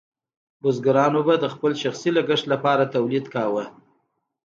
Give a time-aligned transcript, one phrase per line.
[0.61, 3.63] بزګرانو به د خپل شخصي لګښت لپاره تولید کاوه.